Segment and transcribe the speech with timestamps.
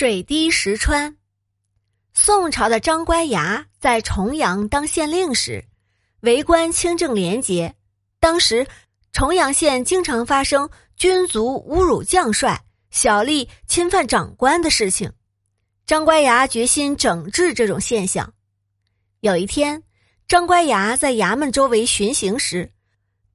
[0.00, 1.14] 水滴石穿。
[2.14, 5.66] 宋朝的张乖崖在重阳当县令时，
[6.20, 7.74] 为官清正廉洁。
[8.18, 8.66] 当时
[9.12, 15.12] 重阳县经常发生军卒侮辱将帅、小吏侵犯长官的事情。
[15.84, 18.32] 张乖崖决心整治这种现象。
[19.20, 19.82] 有一天，
[20.26, 22.72] 张乖崖在衙门周围巡行时，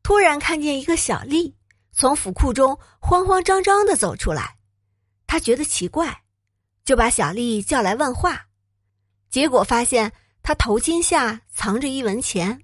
[0.01, 1.53] 突然看见一个小吏
[1.91, 4.57] 从府库中慌慌张张的走出来，
[5.27, 6.23] 他觉得奇怪。
[6.85, 8.45] 就把小丽叫来问话，
[9.29, 12.61] 结果发现他头巾下藏着一文钱。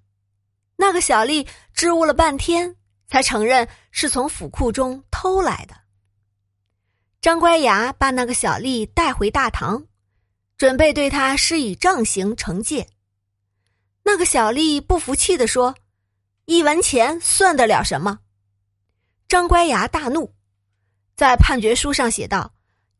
[0.76, 2.76] 那个小丽支吾了半天，
[3.08, 5.76] 才承认是从府库中偷来的。
[7.20, 9.86] 张乖崖把那个小丽带回大堂，
[10.55, 12.88] 准备对他施以杖刑惩戒。
[14.04, 15.76] 那个小丽不服气的说
[16.46, 18.20] ：“一文钱算得了什么？”
[19.27, 20.34] 张乖崖大怒，
[21.16, 22.54] 在判决书上写道。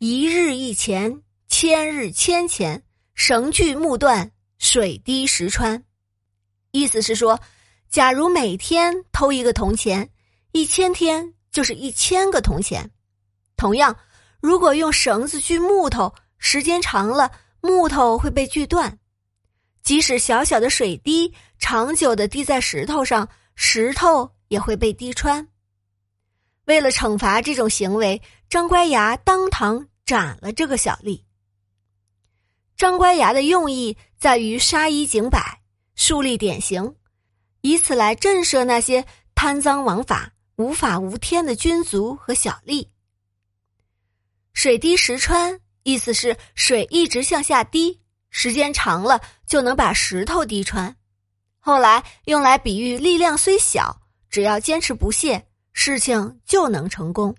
[0.04, 2.82] 一日一钱，千日千钱，
[3.14, 5.84] 绳锯木断，水滴石穿。
[6.71, 7.40] 意思是说，
[7.88, 10.10] 假如每天偷一个铜钱，
[10.54, 12.90] 一千天就是一千个铜钱。
[13.55, 13.96] 同样，
[14.40, 18.98] 如果用绳子锯木头，时间长了，木头会被锯断。
[19.84, 25.48] 即使小小的水滴，长久的滴在石头上，石头也会被滴穿。
[26.66, 29.88] 为了惩罚这种行为，张乖崖当堂。
[30.12, 31.23] 斩了这个小吏。
[32.76, 35.62] 张乖崖的用意在于杀一儆百，
[35.95, 36.95] 树立典型，
[37.62, 42.85] 以此来震慑那些贪赃枉法、无法无天的君族和小吏。
[44.51, 47.98] 水滴石穿，意思是水一直向下滴，
[48.32, 50.93] 时间长了就能把石头滴穿。
[51.57, 57.34] 后来用来比喻力量虽小，只要坚持不懈，事情就能成功。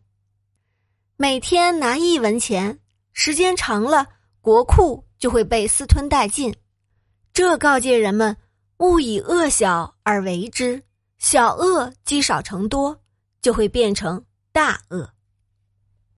[1.22, 2.80] 每天拿一文钱，
[3.12, 4.08] 时间长了，
[4.40, 6.52] 国库就会被私吞殆尽。
[7.32, 8.36] 这告诫人们，
[8.78, 10.82] 勿以恶小而为之，
[11.18, 13.00] 小恶积少成多，
[13.40, 15.08] 就会变成大恶。